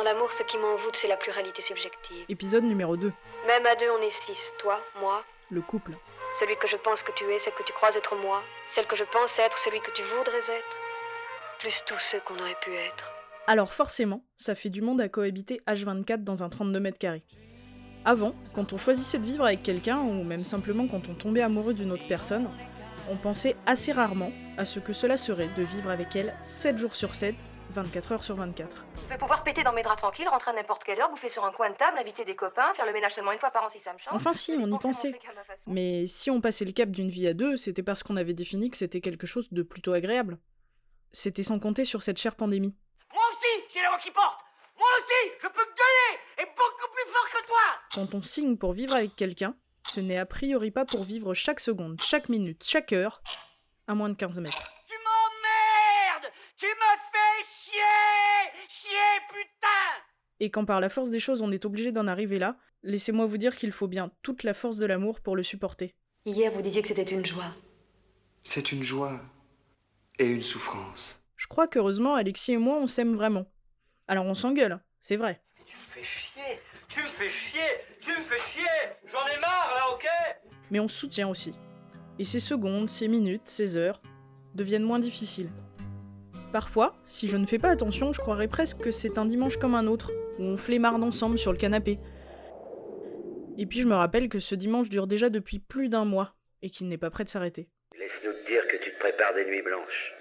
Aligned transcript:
Dans 0.00 0.04
l'amour, 0.04 0.32
ce 0.32 0.42
qui 0.44 0.56
m'envoûte, 0.56 0.96
c'est 0.96 1.08
la 1.08 1.18
pluralité 1.18 1.60
subjective. 1.60 2.24
Épisode 2.30 2.64
numéro 2.64 2.96
2. 2.96 3.12
Même 3.46 3.66
à 3.66 3.76
deux, 3.76 3.90
on 3.90 4.00
est 4.00 4.24
six. 4.24 4.54
Toi, 4.58 4.80
moi, 4.98 5.22
Le 5.50 5.60
couple. 5.60 5.92
celui 6.38 6.56
que 6.56 6.66
je 6.68 6.78
pense 6.78 7.02
que 7.02 7.12
tu 7.12 7.24
es, 7.30 7.38
celle 7.38 7.52
que 7.52 7.62
tu 7.64 7.74
crois 7.74 7.94
être 7.94 8.16
moi, 8.16 8.42
celle 8.74 8.86
que 8.86 8.96
je 8.96 9.04
pense 9.12 9.38
être, 9.38 9.58
celui 9.58 9.78
que 9.82 9.90
tu 9.90 10.02
voudrais 10.16 10.38
être. 10.38 10.76
Plus 11.58 11.82
tous 11.86 11.98
ceux 11.98 12.20
qu'on 12.20 12.38
aurait 12.38 12.56
pu 12.62 12.72
être. 12.72 13.12
Alors 13.46 13.74
forcément, 13.74 14.24
ça 14.36 14.54
fait 14.54 14.70
du 14.70 14.80
monde 14.80 15.02
à 15.02 15.10
cohabiter 15.10 15.60
H24 15.68 16.24
dans 16.24 16.42
un 16.42 16.48
32 16.48 16.80
mètres 16.80 16.98
carrés. 16.98 17.24
Avant, 18.06 18.34
quand 18.54 18.72
on 18.72 18.78
choisissait 18.78 19.18
de 19.18 19.26
vivre 19.26 19.44
avec 19.44 19.62
quelqu'un, 19.62 19.98
ou 19.98 20.24
même 20.24 20.44
simplement 20.44 20.88
quand 20.88 21.10
on 21.10 21.14
tombait 21.14 21.42
amoureux 21.42 21.74
d'une 21.74 21.92
autre 21.92 22.08
personne, 22.08 22.48
on 23.10 23.16
pensait 23.16 23.54
assez 23.66 23.92
rarement 23.92 24.32
à 24.56 24.64
ce 24.64 24.78
que 24.80 24.94
cela 24.94 25.18
serait 25.18 25.50
de 25.58 25.62
vivre 25.62 25.90
avec 25.90 26.16
elle 26.16 26.34
7 26.40 26.78
jours 26.78 26.94
sur 26.94 27.14
7, 27.14 27.34
24 27.72 28.12
heures 28.12 28.22
sur 28.22 28.36
24. 28.36 28.86
Je 29.10 29.16
vais 29.16 29.18
pouvoir 29.18 29.42
péter 29.42 29.64
dans 29.64 29.72
mes 29.72 29.82
draps 29.82 30.00
tranquilles, 30.00 30.28
rentrer 30.28 30.52
à 30.52 30.54
n'importe 30.54 30.84
quelle 30.84 31.00
heure, 31.00 31.10
bouffer 31.10 31.28
sur 31.28 31.44
un 31.44 31.50
coin 31.50 31.68
de 31.68 31.74
table, 31.74 31.98
inviter 31.98 32.24
des 32.24 32.36
copains, 32.36 32.72
faire 32.74 32.86
le 32.86 32.92
ménage 32.92 33.14
seulement 33.14 33.32
une 33.32 33.40
fois 33.40 33.50
par 33.50 33.64
an 33.64 33.68
si 33.68 33.80
ça 33.80 33.92
me 33.92 33.98
chante. 33.98 34.14
Enfin 34.14 34.32
si, 34.32 34.52
on 34.52 34.68
y 34.68 34.78
pensait. 34.78 35.18
Mais 35.66 36.06
si 36.06 36.30
on 36.30 36.40
passait 36.40 36.64
le 36.64 36.70
cap 36.70 36.88
d'une 36.92 37.08
vie 37.08 37.26
à 37.26 37.34
deux, 37.34 37.56
c'était 37.56 37.82
parce 37.82 38.04
qu'on 38.04 38.14
avait 38.14 38.34
défini 38.34 38.70
que 38.70 38.76
c'était 38.76 39.00
quelque 39.00 39.26
chose 39.26 39.48
de 39.50 39.64
plutôt 39.64 39.94
agréable. 39.94 40.38
C'était 41.10 41.42
sans 41.42 41.58
compter 41.58 41.84
sur 41.84 42.04
cette 42.04 42.18
chère 42.18 42.36
pandémie. 42.36 42.72
Moi 43.12 43.22
aussi, 43.32 43.64
j'ai 43.74 43.82
la 43.82 43.88
voix 43.88 43.98
qui 43.98 44.12
porte 44.12 44.38
Moi 44.78 44.86
aussi, 44.98 45.32
je 45.42 45.48
peux 45.48 45.54
gueuler 45.58 46.20
Et 46.38 46.44
beaucoup 46.44 46.92
plus 46.94 47.12
fort 47.12 47.30
que 47.32 47.46
toi 47.48 47.58
Quand 47.92 48.14
on 48.16 48.22
signe 48.22 48.56
pour 48.56 48.74
vivre 48.74 48.94
avec 48.94 49.16
quelqu'un, 49.16 49.56
ce 49.88 49.98
n'est 49.98 50.18
a 50.18 50.26
priori 50.26 50.70
pas 50.70 50.84
pour 50.84 51.02
vivre 51.02 51.34
chaque 51.34 51.58
seconde, 51.58 52.00
chaque 52.00 52.28
minute, 52.28 52.62
chaque 52.64 52.92
heure, 52.92 53.22
à 53.88 53.96
moins 53.96 54.08
de 54.08 54.14
15 54.14 54.38
mètres. 54.38 54.70
Tu 54.86 54.94
m'emmerdes 54.94 56.32
Tu 56.56 56.66
me 56.66 56.96
fais 57.10 57.44
chier 57.52 58.20
Chier, 58.68 59.20
putain 59.28 59.90
Et 60.40 60.50
quand 60.50 60.64
par 60.64 60.80
la 60.80 60.88
force 60.88 61.10
des 61.10 61.20
choses 61.20 61.42
on 61.42 61.52
est 61.52 61.64
obligé 61.64 61.92
d'en 61.92 62.06
arriver 62.06 62.38
là, 62.38 62.56
laissez-moi 62.82 63.26
vous 63.26 63.36
dire 63.36 63.56
qu'il 63.56 63.72
faut 63.72 63.88
bien 63.88 64.10
toute 64.22 64.42
la 64.42 64.54
force 64.54 64.78
de 64.78 64.86
l'amour 64.86 65.20
pour 65.20 65.36
le 65.36 65.42
supporter. 65.42 65.94
Hier, 66.24 66.50
vous 66.52 66.62
disiez 66.62 66.82
que 66.82 66.88
c'était 66.88 67.02
une 67.02 67.24
joie. 67.24 67.54
C'est 68.42 68.72
une 68.72 68.82
joie 68.82 69.20
et 70.18 70.26
une 70.26 70.42
souffrance. 70.42 71.22
Je 71.36 71.46
crois 71.46 71.68
qu'heureusement 71.68 72.14
Alexis 72.14 72.52
et 72.52 72.58
moi 72.58 72.78
on 72.78 72.86
s'aime 72.86 73.14
vraiment. 73.14 73.46
Alors 74.08 74.24
on 74.26 74.34
s'engueule, 74.34 74.80
c'est 75.00 75.16
vrai. 75.16 75.42
Tu 75.66 75.76
me 75.76 75.82
fais 75.92 76.04
chier 76.04 76.60
Tu 76.88 77.02
me 77.02 77.06
fais 77.06 77.28
chier 77.28 77.60
Tu 78.00 78.10
me 78.10 78.22
fais 78.22 78.38
chier 78.50 78.64
J'en 79.12 79.26
ai 79.26 79.40
marre, 79.40 79.74
là, 79.74 79.94
ok? 79.94 80.06
Mais 80.70 80.80
on 80.80 80.88
se 80.88 80.98
soutient 80.98 81.28
aussi. 81.28 81.52
Et 82.18 82.24
ces 82.24 82.40
secondes, 82.40 82.88
ces 82.88 83.08
minutes, 83.08 83.46
ces 83.46 83.76
heures 83.76 84.00
deviennent 84.54 84.84
moins 84.84 84.98
difficiles. 84.98 85.50
Parfois, 86.52 86.96
si 87.06 87.28
je 87.28 87.36
ne 87.36 87.46
fais 87.46 87.58
pas 87.58 87.70
attention, 87.70 88.12
je 88.12 88.20
croirais 88.20 88.48
presque 88.48 88.78
que 88.78 88.90
c'est 88.90 89.18
un 89.18 89.24
dimanche 89.24 89.56
comme 89.56 89.74
un 89.74 89.86
autre, 89.86 90.10
où 90.40 90.44
on 90.44 90.56
flémarde 90.56 91.04
ensemble 91.04 91.38
sur 91.38 91.52
le 91.52 91.58
canapé. 91.58 92.00
Et 93.58 93.66
puis 93.66 93.80
je 93.80 93.86
me 93.86 93.94
rappelle 93.94 94.28
que 94.28 94.38
ce 94.38 94.54
dimanche 94.54 94.88
dure 94.88 95.06
déjà 95.06 95.28
depuis 95.28 95.58
plus 95.58 95.88
d'un 95.88 96.06
mois, 96.06 96.34
et 96.62 96.70
qu'il 96.70 96.88
n'est 96.88 96.98
pas 96.98 97.10
prêt 97.10 97.24
de 97.24 97.28
s'arrêter. 97.28 97.68
Laisse-nous 97.98 98.32
te 98.32 98.46
dire 98.46 98.66
que 98.68 98.76
tu 98.82 98.92
te 98.92 98.98
prépares 98.98 99.34
des 99.34 99.44
nuits 99.44 99.62
blanches, 99.62 100.12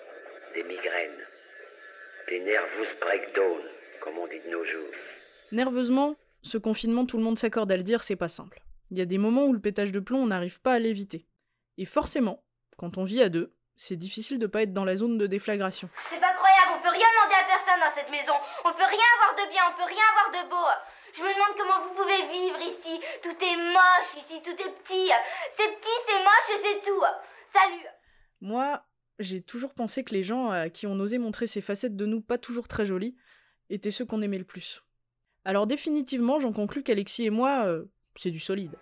des 0.54 0.64
migraines, 0.64 1.24
des 2.30 2.40
nervous 2.42 3.00
breakdown, 3.02 3.62
comme 4.04 4.18
on 4.18 4.28
dit 4.28 4.40
de 4.46 4.52
nos 4.52 4.64
jours. 4.66 4.94
Nerveusement, 5.52 6.16
ce 6.42 6.58
confinement, 6.58 7.06
tout 7.06 7.18
le 7.18 7.24
monde 7.24 7.38
s'accorde 7.38 7.72
à 7.72 7.78
le 7.78 7.84
dire, 7.84 8.04
c'est 8.04 8.16
pas 8.16 8.28
simple. 8.28 8.62
Il 8.92 8.98
y 8.98 9.02
a 9.02 9.06
des 9.06 9.18
moments 9.18 9.46
où 9.46 9.54
le 9.54 9.60
pétage 9.60 9.92
de 9.92 10.00
plomb, 10.00 10.20
on 10.20 10.28
n'arrive 10.28 10.60
pas 10.62 10.74
à 10.74 10.80
l'éviter. 10.80 11.26
Et 11.78 11.86
forcément, 11.86 12.44
quand 12.78 12.98
on 12.98 13.04
vit 13.04 13.22
à 13.22 13.30
deux, 13.30 13.54
c'est 13.76 13.96
difficile 13.96 14.40
de 14.40 14.48
pas 14.48 14.64
être 14.64 14.74
dans 14.74 14.84
la 14.84 14.98
zone 14.98 15.18
de 15.18 15.28
déflagration. 15.28 15.90
C'est 16.10 16.20
pas 16.20 16.34
peut 16.90 16.98
rien 16.98 17.08
demander 17.14 17.36
à 17.36 17.46
personne 17.46 17.80
dans 17.80 17.94
cette 17.94 18.10
maison. 18.10 18.34
On 18.66 18.74
peut 18.74 18.90
rien 18.90 19.10
avoir 19.18 19.46
de 19.46 19.52
bien, 19.52 19.62
on 19.70 19.78
peut 19.78 19.90
rien 19.90 20.04
avoir 20.10 20.44
de 20.44 20.50
beau. 20.50 20.70
Je 21.14 21.24
me 21.24 21.30
demande 21.30 21.58
comment 21.58 21.82
vous 21.86 21.94
pouvez 21.94 22.26
vivre 22.32 22.60
ici. 22.62 23.02
Tout 23.22 23.36
est 23.44 23.58
moche 23.58 24.16
ici, 24.18 24.42
tout 24.42 24.52
est 24.52 24.74
petit. 24.82 25.12
C'est 25.58 25.70
petit, 25.80 25.98
c'est 26.08 26.20
moche 26.20 26.50
et 26.50 26.62
c'est 26.64 26.82
tout. 26.90 27.04
Salut. 27.54 27.86
Moi, 28.42 28.82
j'ai 29.20 29.42
toujours 29.42 29.74
pensé 29.74 30.04
que 30.04 30.14
les 30.14 30.24
gens 30.24 30.50
à 30.50 30.70
qui 30.70 30.88
on 30.88 31.00
osait 31.00 31.18
montrer 31.18 31.48
ces 31.48 31.62
facettes 31.62 31.96
de 31.96 32.06
nous 32.06 32.22
pas 32.22 32.38
toujours 32.38 32.68
très 32.68 32.86
jolies 32.86 33.16
étaient 33.70 33.92
ceux 33.92 34.06
qu'on 34.06 34.22
aimait 34.22 34.38
le 34.38 34.46
plus. 34.46 34.84
Alors 35.46 35.68
définitivement, 35.68 36.40
j'en 36.40 36.54
conclus 36.54 36.84
qu'Alexis 36.84 37.26
et 37.26 37.30
moi, 37.30 37.66
euh, 37.66 37.86
c'est 38.16 38.32
du 38.32 38.40
solide. 38.40 38.76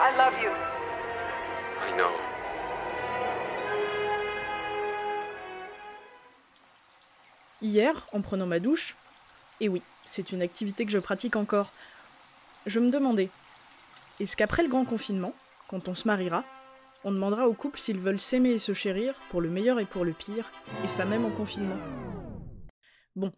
I 0.00 0.16
love 0.16 0.38
you. 0.42 0.50
I 1.80 1.96
know. 1.96 2.27
Hier, 7.60 8.06
en 8.12 8.22
prenant 8.22 8.46
ma 8.46 8.60
douche, 8.60 8.94
et 9.60 9.68
oui, 9.68 9.82
c'est 10.04 10.30
une 10.30 10.42
activité 10.42 10.84
que 10.84 10.92
je 10.92 10.98
pratique 10.98 11.34
encore, 11.34 11.72
je 12.66 12.78
me 12.78 12.90
demandais, 12.90 13.30
est-ce 14.20 14.36
qu'après 14.36 14.62
le 14.62 14.68
grand 14.68 14.84
confinement, 14.84 15.34
quand 15.66 15.88
on 15.88 15.96
se 15.96 16.06
mariera, 16.06 16.44
on 17.02 17.10
demandera 17.10 17.48
aux 17.48 17.54
couples 17.54 17.80
s'ils 17.80 17.98
veulent 17.98 18.20
s'aimer 18.20 18.50
et 18.50 18.58
se 18.60 18.74
chérir, 18.74 19.20
pour 19.30 19.40
le 19.40 19.50
meilleur 19.50 19.80
et 19.80 19.86
pour 19.86 20.04
le 20.04 20.12
pire, 20.12 20.52
et 20.84 20.88
ça 20.88 21.04
même 21.04 21.24
en 21.24 21.32
confinement? 21.32 21.78
Bon, 23.16 23.32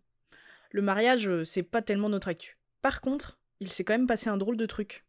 le 0.71 0.83
mariage, 0.83 1.27
euh, 1.27 1.45
c'est 1.45 1.63
pas 1.63 1.81
tellement 1.81 2.11
notre 2.11 2.29
actu. 2.29 2.59
Par 2.83 3.01
contre, 3.01 3.39
il 3.59 3.73
s'est 3.73 3.85
quand 3.85 3.95
même 3.95 4.07
passé 4.07 4.29
un 4.29 4.37
drôle 4.37 4.59
de 4.59 4.67
truc. 4.67 5.07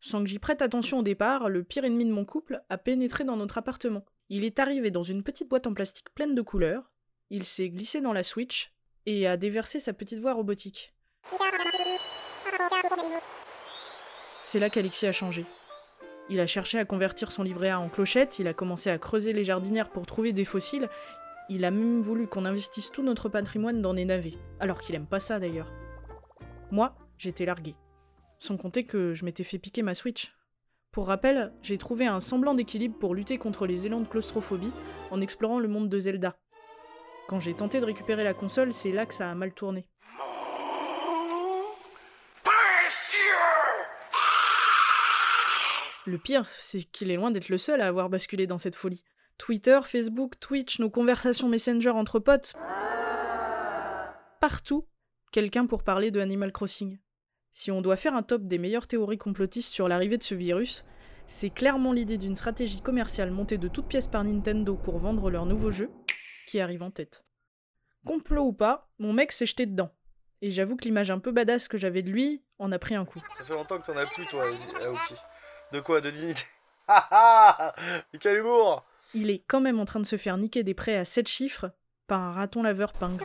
Sans 0.00 0.22
que 0.22 0.28
j'y 0.28 0.38
prête 0.38 0.62
attention 0.62 1.00
au 1.00 1.02
départ, 1.02 1.48
le 1.48 1.64
pire 1.64 1.84
ennemi 1.84 2.04
de 2.04 2.12
mon 2.12 2.24
couple 2.24 2.62
a 2.68 2.78
pénétré 2.78 3.24
dans 3.24 3.36
notre 3.36 3.58
appartement. 3.58 4.04
Il 4.28 4.44
est 4.44 4.60
arrivé 4.60 4.92
dans 4.92 5.02
une 5.02 5.24
petite 5.24 5.48
boîte 5.48 5.66
en 5.66 5.74
plastique 5.74 6.14
pleine 6.14 6.36
de 6.36 6.42
couleurs, 6.42 6.91
il 7.32 7.44
s'est 7.44 7.70
glissé 7.70 8.02
dans 8.02 8.12
la 8.12 8.22
Switch 8.22 8.72
et 9.06 9.26
a 9.26 9.38
déversé 9.38 9.80
sa 9.80 9.94
petite 9.94 10.18
voix 10.18 10.34
robotique. 10.34 10.94
C'est 14.44 14.60
là 14.60 14.68
qu'Alexis 14.68 15.06
a 15.06 15.12
changé. 15.12 15.46
Il 16.28 16.40
a 16.40 16.46
cherché 16.46 16.78
à 16.78 16.84
convertir 16.84 17.32
son 17.32 17.42
livret 17.42 17.70
A 17.70 17.80
en 17.80 17.88
clochette, 17.88 18.38
il 18.38 18.46
a 18.48 18.54
commencé 18.54 18.90
à 18.90 18.98
creuser 18.98 19.32
les 19.32 19.44
jardinières 19.44 19.90
pour 19.90 20.04
trouver 20.04 20.34
des 20.34 20.44
fossiles, 20.44 20.90
il 21.48 21.64
a 21.64 21.70
même 21.70 22.02
voulu 22.02 22.26
qu'on 22.26 22.44
investisse 22.44 22.90
tout 22.90 23.02
notre 23.02 23.30
patrimoine 23.30 23.80
dans 23.80 23.94
des 23.94 24.04
navets, 24.04 24.34
alors 24.60 24.80
qu'il 24.82 24.94
aime 24.94 25.06
pas 25.06 25.18
ça 25.18 25.40
d'ailleurs. 25.40 25.72
Moi, 26.70 26.94
j'étais 27.16 27.46
largué. 27.46 27.74
Sans 28.40 28.58
compter 28.58 28.84
que 28.84 29.14
je 29.14 29.24
m'étais 29.24 29.44
fait 29.44 29.58
piquer 29.58 29.80
ma 29.80 29.94
Switch. 29.94 30.34
Pour 30.90 31.06
rappel, 31.06 31.54
j'ai 31.62 31.78
trouvé 31.78 32.06
un 32.06 32.20
semblant 32.20 32.54
d'équilibre 32.54 32.98
pour 32.98 33.14
lutter 33.14 33.38
contre 33.38 33.66
les 33.66 33.86
élans 33.86 34.00
de 34.00 34.06
claustrophobie 34.06 34.72
en 35.10 35.22
explorant 35.22 35.58
le 35.58 35.68
monde 35.68 35.88
de 35.88 35.98
Zelda. 35.98 36.36
Quand 37.32 37.40
j'ai 37.40 37.54
tenté 37.54 37.80
de 37.80 37.86
récupérer 37.86 38.24
la 38.24 38.34
console, 38.34 38.74
c'est 38.74 38.92
là 38.92 39.06
que 39.06 39.14
ça 39.14 39.30
a 39.30 39.34
mal 39.34 39.54
tourné. 39.54 39.86
Le 46.04 46.18
pire, 46.18 46.46
c'est 46.50 46.82
qu'il 46.82 47.10
est 47.10 47.16
loin 47.16 47.30
d'être 47.30 47.48
le 47.48 47.56
seul 47.56 47.80
à 47.80 47.88
avoir 47.88 48.10
basculé 48.10 48.46
dans 48.46 48.58
cette 48.58 48.76
folie. 48.76 49.02
Twitter, 49.38 49.80
Facebook, 49.82 50.38
Twitch, 50.40 50.78
nos 50.78 50.90
conversations 50.90 51.48
Messenger 51.48 51.92
entre 51.92 52.18
potes. 52.18 52.52
Partout, 54.38 54.86
quelqu'un 55.30 55.64
pour 55.64 55.84
parler 55.84 56.10
de 56.10 56.20
Animal 56.20 56.52
Crossing. 56.52 56.98
Si 57.50 57.70
on 57.70 57.80
doit 57.80 57.96
faire 57.96 58.14
un 58.14 58.22
top 58.22 58.42
des 58.42 58.58
meilleures 58.58 58.86
théories 58.86 59.16
complotistes 59.16 59.72
sur 59.72 59.88
l'arrivée 59.88 60.18
de 60.18 60.22
ce 60.22 60.34
virus, 60.34 60.84
c'est 61.26 61.48
clairement 61.48 61.94
l'idée 61.94 62.18
d'une 62.18 62.36
stratégie 62.36 62.82
commerciale 62.82 63.30
montée 63.30 63.56
de 63.56 63.68
toutes 63.68 63.88
pièces 63.88 64.06
par 64.06 64.22
Nintendo 64.22 64.76
pour 64.76 64.98
vendre 64.98 65.30
leur 65.30 65.46
nouveau 65.46 65.70
jeu 65.70 65.88
qui 66.52 66.60
arrive 66.60 66.82
en 66.82 66.90
tête. 66.90 67.24
Complot 68.04 68.48
ou 68.48 68.52
pas, 68.52 68.90
mon 68.98 69.14
mec 69.14 69.32
s'est 69.32 69.46
jeté 69.46 69.64
dedans. 69.64 69.90
Et 70.42 70.50
j'avoue 70.50 70.76
que 70.76 70.84
l'image 70.84 71.10
un 71.10 71.18
peu 71.18 71.32
badass 71.32 71.66
que 71.66 71.78
j'avais 71.78 72.02
de 72.02 72.10
lui 72.10 72.42
en 72.58 72.70
a 72.72 72.78
pris 72.78 72.94
un 72.94 73.06
coup. 73.06 73.22
Ça 73.38 73.44
fait 73.44 73.54
longtemps 73.54 73.78
que 73.78 73.86
t'en 73.86 73.96
as 73.96 74.04
plus, 74.04 74.26
toi, 74.26 74.44
Aoki. 74.44 74.84
Aoki. 74.84 75.14
De 75.72 75.80
quoi 75.80 76.02
De 76.02 76.10
dignité? 76.10 76.42
Ah 76.88 77.08
ah 77.10 77.74
Quel 78.20 78.38
humour 78.38 78.84
Il 79.14 79.30
est 79.30 79.38
quand 79.38 79.60
même 79.62 79.80
en 79.80 79.86
train 79.86 80.00
de 80.00 80.04
se 80.04 80.18
faire 80.18 80.36
niquer 80.36 80.62
des 80.62 80.74
prêts 80.74 80.96
à 80.96 81.06
7 81.06 81.26
chiffres 81.26 81.70
par 82.06 82.20
un 82.20 82.32
raton 82.32 82.62
laveur 82.62 82.92
pingre. 82.92 83.24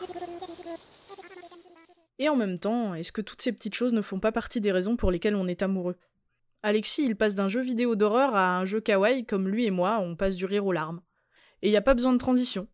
Et 2.20 2.30
en 2.30 2.38
même 2.38 2.60
temps, 2.60 2.94
est-ce 2.94 3.12
que 3.12 3.22
toutes 3.22 3.42
ces 3.42 3.52
petites 3.52 3.76
choses 3.76 3.92
ne 3.92 4.02
font 4.02 4.22
pas 4.22 4.32
partie 4.32 4.62
des 4.62 4.72
raisons 4.72 4.96
pour 4.96 5.12
lesquelles 5.12 5.36
on 5.36 5.48
est 5.48 5.64
amoureux? 5.64 5.98
Alexis, 6.64 7.04
il 7.04 7.18
passe 7.18 7.36
d'un 7.36 7.50
jeu 7.50 7.62
vidéo 7.62 7.98
d'horreur 7.98 8.36
à 8.38 8.58
un 8.58 8.64
jeu 8.64 8.80
kawaii 8.80 9.26
comme 9.26 9.50
lui 9.50 9.66
et 9.66 9.72
moi, 9.72 10.00
on 10.00 10.16
passe 10.16 10.38
du 10.38 10.46
rire 10.46 10.66
aux 10.66 10.72
larmes. 10.72 11.02
Et 11.62 11.68
il 11.68 11.72
n'y 11.72 11.78
a 11.78 11.82
pas 11.82 11.94
besoin 11.94 12.14
de 12.14 12.20
transition. 12.20 12.70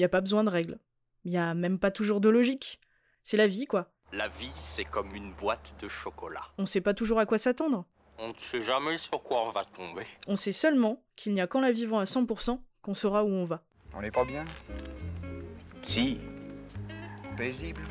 Il 0.00 0.04
n'y 0.04 0.06
a 0.06 0.08
pas 0.08 0.22
besoin 0.22 0.44
de 0.44 0.48
règles. 0.48 0.78
Il 1.26 1.30
n'y 1.30 1.36
a 1.36 1.52
même 1.52 1.78
pas 1.78 1.90
toujours 1.90 2.22
de 2.22 2.30
logique. 2.30 2.80
C'est 3.22 3.36
la 3.36 3.46
vie, 3.46 3.66
quoi. 3.66 3.90
La 4.14 4.28
vie, 4.28 4.50
c'est 4.58 4.86
comme 4.86 5.14
une 5.14 5.34
boîte 5.34 5.74
de 5.78 5.88
chocolat. 5.88 6.40
On 6.56 6.64
sait 6.64 6.80
pas 6.80 6.94
toujours 6.94 7.18
à 7.18 7.26
quoi 7.26 7.36
s'attendre. 7.36 7.84
On 8.16 8.28
ne 8.28 8.34
sait 8.38 8.62
jamais 8.62 8.96
sur 8.96 9.22
quoi 9.22 9.46
on 9.46 9.50
va 9.50 9.62
tomber. 9.66 10.06
On 10.26 10.36
sait 10.36 10.52
seulement 10.52 11.02
qu'il 11.16 11.34
n'y 11.34 11.42
a 11.42 11.46
qu'en 11.46 11.60
la 11.60 11.70
vivant 11.70 11.98
à 11.98 12.04
100% 12.04 12.58
qu'on 12.80 12.94
saura 12.94 13.24
où 13.24 13.28
on 13.28 13.44
va. 13.44 13.60
On 13.92 14.00
n'est 14.00 14.10
pas 14.10 14.24
bien? 14.24 14.46
Si, 15.82 16.18
Paisible 17.36 17.82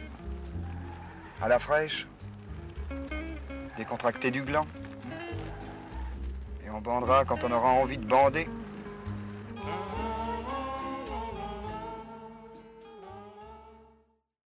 À 1.40 1.48
la 1.48 1.60
fraîche 1.60 2.08
Décontracté 3.78 4.32
du 4.32 4.42
gland 4.42 4.66
Et 6.66 6.72
on 6.72 6.82
bandera 6.82 7.24
quand 7.24 7.44
on 7.44 7.52
aura 7.52 7.70
envie 7.70 8.00
de 8.00 8.06
bander 8.08 8.50